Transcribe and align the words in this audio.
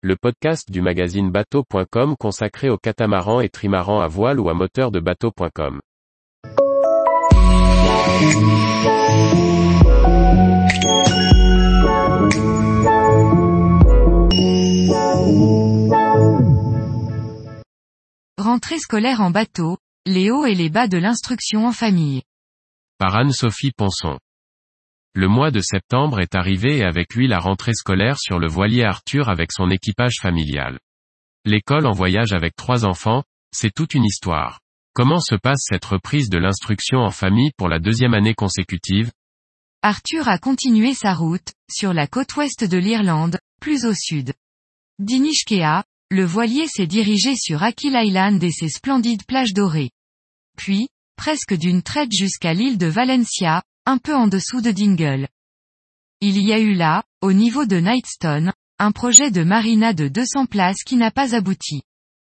le 0.00 0.14
podcast 0.14 0.70
du 0.70 0.80
magazine 0.80 1.32
bateau.com 1.32 2.14
consacré 2.16 2.70
aux 2.70 2.78
catamarans 2.78 3.40
et 3.40 3.48
trimarans 3.48 4.00
à 4.00 4.06
voile 4.06 4.38
ou 4.38 4.48
à 4.48 4.54
moteur 4.54 4.92
de 4.92 5.00
bateau.com. 5.00 5.80
Rentrée 18.38 18.78
scolaire 18.78 19.20
en 19.20 19.32
bateau, 19.32 19.78
les 20.06 20.30
hauts 20.30 20.46
et 20.46 20.54
les 20.54 20.68
bas 20.68 20.86
de 20.86 20.96
l'instruction 20.96 21.66
en 21.66 21.72
famille. 21.72 22.22
Par 22.98 23.16
Anne-Sophie 23.16 23.72
Ponson. 23.76 24.18
Le 25.20 25.26
mois 25.26 25.50
de 25.50 25.60
septembre 25.60 26.20
est 26.20 26.36
arrivé 26.36 26.76
et 26.76 26.84
avec 26.84 27.12
lui 27.12 27.26
la 27.26 27.40
rentrée 27.40 27.74
scolaire 27.74 28.20
sur 28.20 28.38
le 28.38 28.46
voilier 28.46 28.84
Arthur 28.84 29.28
avec 29.28 29.50
son 29.50 29.68
équipage 29.68 30.18
familial. 30.22 30.78
L'école 31.44 31.88
en 31.88 31.90
voyage 31.90 32.32
avec 32.32 32.54
trois 32.54 32.84
enfants, 32.84 33.24
c'est 33.52 33.74
toute 33.74 33.94
une 33.94 34.04
histoire. 34.04 34.60
Comment 34.94 35.18
se 35.18 35.34
passe 35.34 35.64
cette 35.68 35.86
reprise 35.86 36.30
de 36.30 36.38
l'instruction 36.38 36.98
en 37.00 37.10
famille 37.10 37.50
pour 37.56 37.68
la 37.68 37.80
deuxième 37.80 38.14
année 38.14 38.34
consécutive? 38.34 39.10
Arthur 39.82 40.28
a 40.28 40.38
continué 40.38 40.94
sa 40.94 41.14
route, 41.14 41.50
sur 41.68 41.92
la 41.92 42.06
côte 42.06 42.36
ouest 42.36 42.62
de 42.62 42.78
l'Irlande, 42.78 43.40
plus 43.60 43.86
au 43.86 43.94
sud. 43.94 44.34
D'Inishkea, 45.00 45.82
le 46.12 46.24
voilier 46.24 46.68
s'est 46.68 46.86
dirigé 46.86 47.34
sur 47.34 47.64
Akil 47.64 47.96
Island 47.96 48.40
et 48.44 48.52
ses 48.52 48.68
splendides 48.68 49.26
plages 49.26 49.52
dorées. 49.52 49.90
Puis, 50.56 50.86
presque 51.16 51.54
d'une 51.54 51.82
traite 51.82 52.12
jusqu'à 52.12 52.54
l'île 52.54 52.78
de 52.78 52.86
Valencia, 52.86 53.64
un 53.88 53.96
peu 53.96 54.14
en 54.14 54.28
dessous 54.28 54.60
de 54.60 54.70
Dingle. 54.70 55.28
Il 56.20 56.36
y 56.42 56.52
a 56.52 56.58
eu 56.58 56.74
là, 56.74 57.04
au 57.22 57.32
niveau 57.32 57.64
de 57.64 57.78
Nightstone, 57.78 58.52
un 58.78 58.92
projet 58.92 59.30
de 59.30 59.42
marina 59.42 59.94
de 59.94 60.08
200 60.08 60.44
places 60.44 60.82
qui 60.84 60.96
n'a 60.96 61.10
pas 61.10 61.34
abouti. 61.34 61.80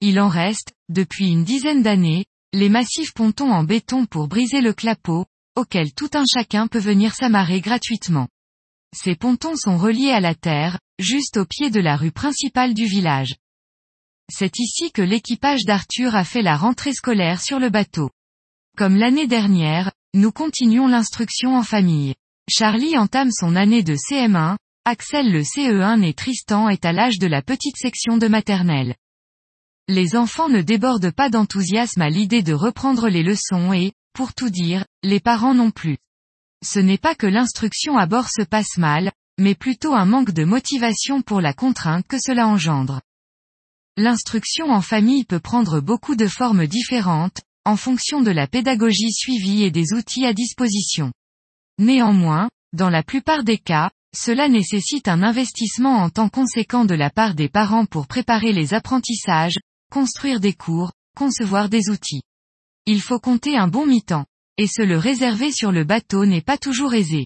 Il 0.00 0.20
en 0.20 0.28
reste, 0.28 0.72
depuis 0.88 1.32
une 1.32 1.42
dizaine 1.42 1.82
d'années, 1.82 2.26
les 2.52 2.68
massifs 2.68 3.12
pontons 3.12 3.50
en 3.50 3.64
béton 3.64 4.06
pour 4.06 4.28
briser 4.28 4.60
le 4.60 4.72
clapot, 4.72 5.26
auquel 5.56 5.92
tout 5.92 6.10
un 6.14 6.22
chacun 6.32 6.68
peut 6.68 6.78
venir 6.78 7.12
s'amarrer 7.12 7.60
gratuitement. 7.60 8.28
Ces 8.94 9.16
pontons 9.16 9.56
sont 9.56 9.78
reliés 9.78 10.12
à 10.12 10.20
la 10.20 10.36
terre, 10.36 10.78
juste 11.00 11.38
au 11.38 11.44
pied 11.44 11.70
de 11.70 11.80
la 11.80 11.96
rue 11.96 12.12
principale 12.12 12.72
du 12.72 12.84
village. 12.84 13.34
C'est 14.30 14.60
ici 14.60 14.92
que 14.92 15.02
l'équipage 15.02 15.64
d'Arthur 15.64 16.14
a 16.14 16.22
fait 16.22 16.42
la 16.42 16.56
rentrée 16.56 16.92
scolaire 16.92 17.40
sur 17.40 17.58
le 17.58 17.68
bateau. 17.68 18.10
Comme 18.76 18.94
l'année 18.94 19.26
dernière, 19.26 19.90
nous 20.14 20.30
continuons 20.30 20.88
l'instruction 20.88 21.56
en 21.56 21.62
famille. 21.62 22.14
Charlie 22.46 22.98
entame 22.98 23.30
son 23.30 23.56
année 23.56 23.82
de 23.82 23.94
CM1, 23.94 24.56
Axel 24.84 25.32
le 25.32 25.40
CE1 25.40 26.02
et 26.02 26.12
Tristan 26.12 26.68
est 26.68 26.84
à 26.84 26.92
l'âge 26.92 27.18
de 27.18 27.26
la 27.26 27.40
petite 27.40 27.78
section 27.78 28.18
de 28.18 28.28
maternelle. 28.28 28.94
Les 29.88 30.14
enfants 30.14 30.50
ne 30.50 30.60
débordent 30.60 31.12
pas 31.12 31.30
d'enthousiasme 31.30 32.02
à 32.02 32.10
l'idée 32.10 32.42
de 32.42 32.52
reprendre 32.52 33.08
les 33.08 33.22
leçons 33.22 33.72
et, 33.72 33.92
pour 34.12 34.34
tout 34.34 34.50
dire, 34.50 34.84
les 35.02 35.18
parents 35.18 35.54
non 35.54 35.70
plus. 35.70 35.96
Ce 36.62 36.78
n'est 36.78 36.98
pas 36.98 37.14
que 37.14 37.26
l'instruction 37.26 37.96
à 37.96 38.04
bord 38.04 38.28
se 38.28 38.42
passe 38.42 38.76
mal, 38.76 39.12
mais 39.38 39.54
plutôt 39.54 39.94
un 39.94 40.04
manque 40.04 40.32
de 40.32 40.44
motivation 40.44 41.22
pour 41.22 41.40
la 41.40 41.54
contrainte 41.54 42.06
que 42.06 42.18
cela 42.20 42.46
engendre. 42.46 43.00
L'instruction 43.96 44.66
en 44.70 44.82
famille 44.82 45.24
peut 45.24 45.40
prendre 45.40 45.80
beaucoup 45.80 46.16
de 46.16 46.26
formes 46.26 46.66
différentes, 46.66 47.40
en 47.64 47.76
fonction 47.76 48.20
de 48.20 48.30
la 48.30 48.46
pédagogie 48.46 49.12
suivie 49.12 49.62
et 49.62 49.70
des 49.70 49.92
outils 49.92 50.26
à 50.26 50.32
disposition. 50.32 51.12
Néanmoins, 51.78 52.48
dans 52.72 52.90
la 52.90 53.02
plupart 53.02 53.44
des 53.44 53.58
cas, 53.58 53.90
cela 54.14 54.48
nécessite 54.48 55.08
un 55.08 55.22
investissement 55.22 55.96
en 55.96 56.10
temps 56.10 56.28
conséquent 56.28 56.84
de 56.84 56.94
la 56.94 57.10
part 57.10 57.34
des 57.34 57.48
parents 57.48 57.86
pour 57.86 58.06
préparer 58.06 58.52
les 58.52 58.74
apprentissages, 58.74 59.58
construire 59.90 60.40
des 60.40 60.52
cours, 60.52 60.92
concevoir 61.16 61.68
des 61.68 61.88
outils. 61.88 62.22
Il 62.86 63.00
faut 63.00 63.20
compter 63.20 63.56
un 63.56 63.68
bon 63.68 63.86
mi-temps. 63.86 64.26
Et 64.58 64.66
se 64.66 64.82
le 64.82 64.98
réserver 64.98 65.50
sur 65.50 65.72
le 65.72 65.84
bateau 65.84 66.26
n'est 66.26 66.42
pas 66.42 66.58
toujours 66.58 66.92
aisé. 66.92 67.24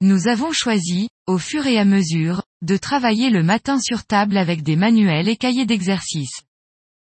Nous 0.00 0.26
avons 0.26 0.52
choisi, 0.52 1.08
au 1.28 1.38
fur 1.38 1.66
et 1.66 1.78
à 1.78 1.84
mesure, 1.84 2.42
de 2.62 2.76
travailler 2.76 3.30
le 3.30 3.44
matin 3.44 3.80
sur 3.80 4.04
table 4.04 4.36
avec 4.36 4.62
des 4.62 4.74
manuels 4.74 5.28
et 5.28 5.36
cahiers 5.36 5.64
d'exercice. 5.64 6.42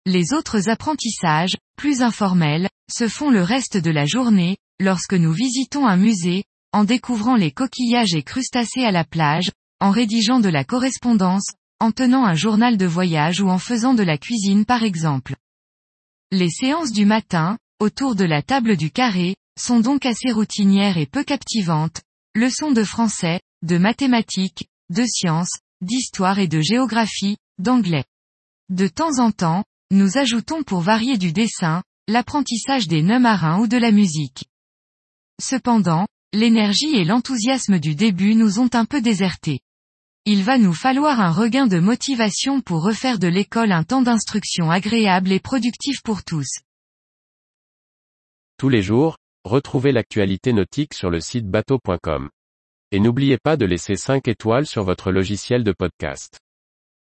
Les 0.05 0.33
autres 0.33 0.69
apprentissages, 0.69 1.57
plus 1.77 2.03
informels, 2.03 2.69
se 2.91 3.07
font 3.07 3.31
le 3.31 3.43
reste 3.43 3.77
de 3.77 3.91
la 3.91 4.05
journée, 4.05 4.57
lorsque 4.81 5.15
nous 5.15 5.33
visitons 5.33 5.87
un 5.87 5.97
musée, 5.97 6.43
en 6.73 6.83
découvrant 6.83 7.37
les 7.37 7.53
coquillages 7.53 8.15
et 8.15 8.25
crustacés 8.25 8.85
à 8.85 8.91
la 8.91 9.05
plage, 9.05 9.53
en 9.81 9.91
rédigeant 9.91 10.41
de 10.41 10.49
la 10.49 10.65
correspondance, 10.65 11.53
en 11.79 11.93
tenant 11.93 12.25
un 12.25 12.35
journal 12.35 12.77
de 12.77 12.87
voyage 12.87 13.41
ou 13.41 13.49
en 13.49 13.59
faisant 13.59 13.95
de 13.95 14.03
la 14.03 14.19
cuisine 14.19 14.65
par 14.65 14.83
exemple. 14.83 15.37
Les 16.33 16.51
séances 16.51 16.91
du 16.91 17.05
matin, 17.05 17.57
autour 17.79 18.17
de 18.17 18.25
la 18.25 18.43
table 18.43 18.77
du 18.77 18.91
carré, 18.91 19.37
sont 19.57 19.79
donc 19.79 20.05
assez 20.05 20.33
routinières 20.33 20.99
et 20.99 21.07
peu 21.07 21.23
captivantes, 21.23 22.03
leçons 22.35 22.73
de 22.73 22.83
français, 22.83 23.41
de 23.63 23.79
mathématiques, 23.79 24.67
de 24.91 25.05
sciences, 25.05 25.61
d'histoire 25.81 26.41
et 26.41 26.49
de 26.49 26.61
géographie, 26.61 27.37
d'anglais. 27.59 28.05
De 28.69 28.89
temps 28.89 29.19
en 29.19 29.31
temps, 29.31 29.65
nous 29.93 30.17
ajoutons 30.17 30.63
pour 30.63 30.81
varier 30.81 31.19
du 31.19 31.33
dessin, 31.33 31.83
l'apprentissage 32.09 32.89
des 32.89 33.03
nœuds 33.03 33.21
marins 33.21 33.61
ou 33.61 33.67
de 33.67 33.77
la 33.77 33.93
musique. 33.93 34.47
Cependant, 35.41 36.07
l'énergie 36.33 36.97
et 36.97 37.05
l'enthousiasme 37.05 37.79
du 37.79 37.95
début 37.95 38.35
nous 38.35 38.59
ont 38.59 38.71
un 38.73 38.87
peu 38.87 39.03
désertés. 39.03 39.61
Il 40.25 40.45
va 40.45 40.57
nous 40.57 40.73
falloir 40.73 41.21
un 41.21 41.31
regain 41.31 41.67
de 41.67 41.79
motivation 41.79 42.63
pour 42.63 42.83
refaire 42.83 43.19
de 43.19 43.29
l'école 43.29 43.71
un 43.71 43.85
temps 43.85 44.03
d'instruction 44.03 44.71
agréable 44.71 45.31
et 45.31 45.41
productif 45.41 46.01
pour 46.03 46.25
tous. 46.25 46.49
Tous 48.57 48.69
les 48.71 48.83
jours, 48.83 49.19
retrouvez 49.45 49.93
l'actualité 49.93 50.53
nautique 50.53 50.95
sur 50.95 51.11
le 51.11 51.21
site 51.21 51.49
bateau.com. 51.49 52.31
Et 52.93 53.01
n'oubliez 53.01 53.37
pas 53.37 53.57
de 53.57 53.67
laisser 53.67 53.97
5 53.97 54.27
étoiles 54.29 54.67
sur 54.67 54.85
votre 54.85 55.13
logiciel 55.13 55.65
de 55.65 55.73
podcast. 55.73 56.42